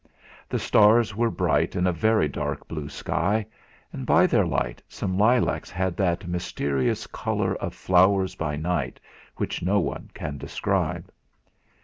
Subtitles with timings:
[0.49, 3.45] The stars were bright in a very dark blue sky,
[3.93, 8.99] and by their light some lilacs had that mysterious colour of flowers by night
[9.35, 11.11] which no one can describe.